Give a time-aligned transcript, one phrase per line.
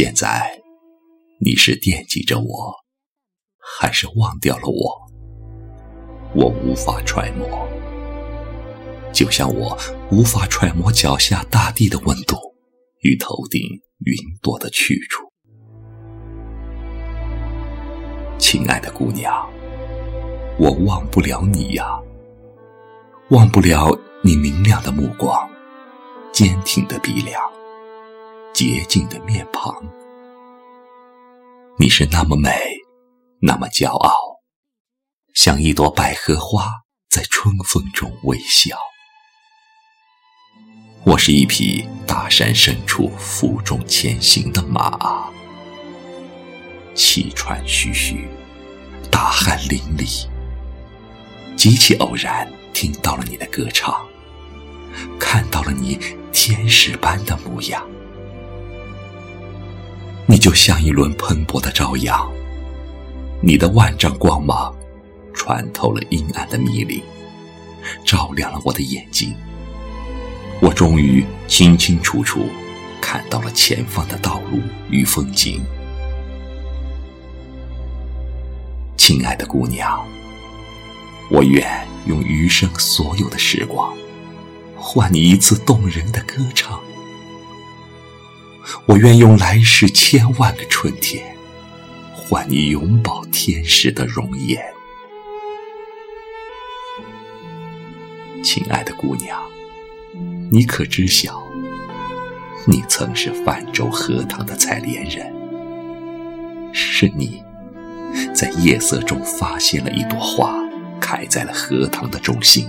[0.00, 0.62] 现在，
[1.40, 2.72] 你是惦记着我，
[3.58, 4.96] 还是忘掉了我？
[6.36, 7.66] 我无法揣摩，
[9.12, 9.76] 就像我
[10.12, 12.36] 无法揣摩脚下大地的温度
[13.00, 13.60] 与头顶
[14.06, 15.26] 云朵的去处。
[18.38, 19.50] 亲爱的姑娘，
[20.60, 22.00] 我忘不了你呀，
[23.30, 25.50] 忘不了你明亮的目光，
[26.32, 27.42] 坚挺的鼻梁，
[28.52, 29.74] 洁净的面庞。
[31.78, 32.50] 你是那么美，
[33.40, 34.40] 那么骄傲，
[35.34, 36.68] 像一朵百合花
[37.08, 38.76] 在春风中微笑。
[41.04, 45.30] 我是一匹大山深处负重前行的马。
[46.94, 48.28] 气喘吁吁，
[49.10, 50.26] 大汗淋漓，
[51.56, 54.04] 极其偶然听到了你的歌唱，
[55.18, 55.96] 看到了你
[56.32, 57.88] 天使般的模样，
[60.30, 62.30] 你就像一轮喷薄的朝阳，
[63.40, 64.76] 你的万丈光芒
[65.32, 67.02] 穿透了阴暗的密林，
[68.04, 69.34] 照亮了我的眼睛，
[70.60, 72.44] 我终于清清楚楚
[73.00, 75.64] 看到了前方的道路与风景。
[78.98, 80.06] 亲爱的姑娘，
[81.30, 81.66] 我愿
[82.04, 83.96] 用余生所有的时光，
[84.76, 86.78] 换你一次动人的歌唱；
[88.86, 91.24] 我愿用来世千万个春天，
[92.12, 94.62] 换你永葆天使的容颜。
[98.42, 99.40] 亲爱的姑娘，
[100.50, 101.42] 你可知晓，
[102.66, 105.32] 你曾是泛舟荷塘的采莲人，
[106.72, 107.42] 是你。
[108.34, 110.54] 在夜色中发现了一朵花，
[111.00, 112.66] 开在了荷塘的中心。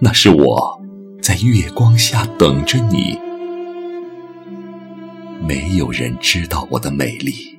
[0.00, 0.80] 那是我
[1.22, 3.29] 在月光下等着你。
[5.40, 7.58] 没有人知道我的美丽，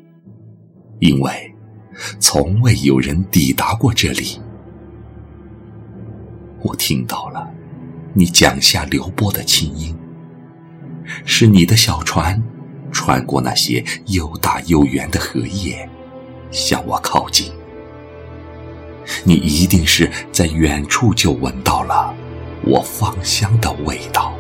[1.00, 1.54] 因为
[2.20, 4.40] 从未有人抵达过这里。
[6.62, 7.50] 我听到了
[8.14, 9.98] 你桨下流波的清音，
[11.26, 12.42] 是你的小船
[12.92, 15.90] 穿过那些又大又圆的荷叶。
[16.52, 17.52] 向我靠近，
[19.24, 22.14] 你一定是在远处就闻到了
[22.64, 24.34] 我芳香的味道，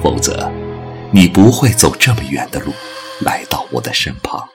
[0.00, 0.50] 否则
[1.10, 2.72] 你不会走这么远的路
[3.20, 4.48] 来到我的身旁。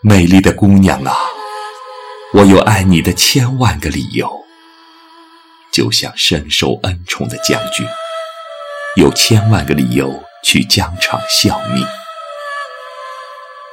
[0.00, 1.14] 美丽的姑娘啊，
[2.32, 4.44] 我有爱你的千万个理由，
[5.70, 7.86] 就像深受恩宠的将军，
[8.96, 11.86] 有千万个理由去疆场效命。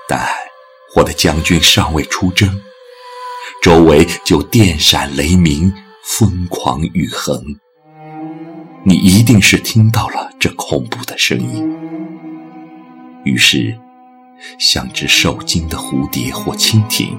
[0.08, 0.28] 但
[0.96, 2.62] 我的将军尚未出征，
[3.62, 5.74] 周围就电闪雷鸣，
[6.04, 7.42] 疯狂雨横。
[8.86, 11.74] 你一定是听到了这恐怖的声音，
[13.24, 13.80] 于是
[14.60, 17.18] 像只受惊的蝴蝶或蜻蜓，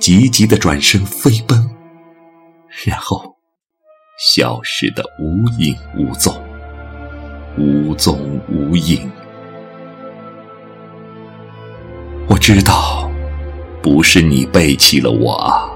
[0.00, 1.70] 急急的转身飞奔，
[2.84, 3.36] 然后
[4.18, 6.34] 消失得无影无踪，
[7.56, 8.18] 无踪
[8.48, 9.08] 无影。
[12.26, 13.08] 我知道，
[13.80, 15.70] 不是你背弃了我啊，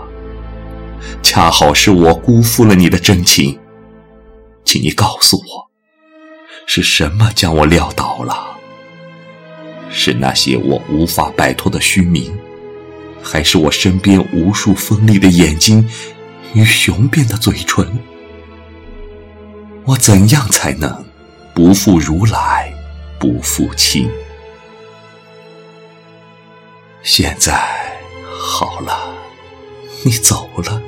[1.22, 3.56] 恰好是我辜负了你的真情，
[4.68, 5.70] 请你告诉我，
[6.66, 8.58] 是什么将我撂倒了？
[9.88, 12.38] 是那些我无法摆脱的虚名，
[13.22, 15.88] 还是我身边无数锋利的眼睛
[16.52, 17.98] 与雄辩的嘴唇？
[19.86, 21.02] 我怎样才能
[21.54, 22.70] 不负如来，
[23.18, 24.06] 不负卿？
[27.02, 27.58] 现在
[28.38, 29.14] 好了，
[30.04, 30.82] 你走了，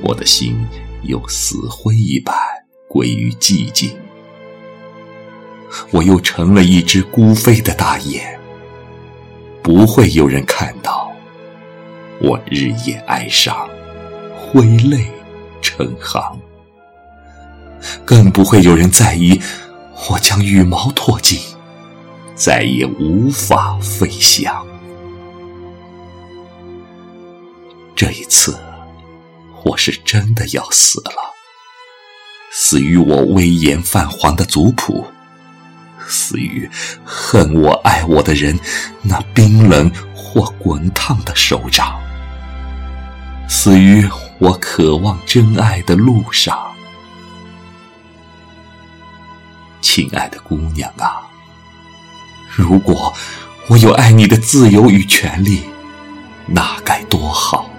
[0.00, 0.66] 我的心
[1.02, 2.34] 又死灰一般
[2.88, 3.94] 归于寂静。
[5.90, 8.24] 我又成了一只孤飞的大雁，
[9.62, 11.12] 不会有人看到
[12.20, 13.68] 我日夜哀伤，
[14.34, 15.06] 挥泪
[15.60, 16.40] 成行，
[18.04, 19.38] 更不会有人在意
[20.10, 21.38] 我将羽毛脱尽，
[22.34, 24.66] 再也无法飞翔。
[27.94, 28.58] 这一次，
[29.64, 31.27] 我是真的要死了，
[32.50, 35.06] 死于我威严泛黄的族谱，
[36.06, 36.68] 死于
[37.04, 38.58] 恨我爱我的人
[39.02, 42.00] 那冰冷或滚烫的手掌，
[43.48, 44.08] 死于
[44.38, 46.58] 我渴望真爱的路上。
[49.80, 51.28] 亲爱的姑娘啊，
[52.50, 53.12] 如果
[53.68, 55.62] 我有爱你的自由与权利，
[56.46, 57.70] 那该多好！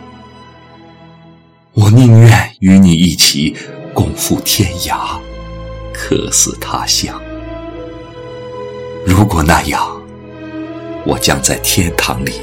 [1.73, 3.55] 我宁愿与你一起
[3.93, 5.19] 共赴天涯，
[5.93, 7.19] 客死他乡。
[9.05, 10.01] 如果那样，
[11.05, 12.33] 我将在天堂里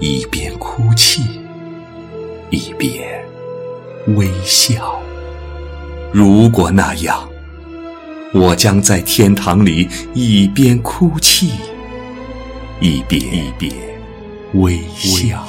[0.00, 1.22] 一边哭泣，
[2.50, 3.24] 一边
[4.16, 5.00] 微笑。
[6.12, 7.28] 如果那样，
[8.32, 11.52] 我将在天堂里一边哭泣，
[12.80, 13.72] 一边一边
[14.54, 15.44] 微笑。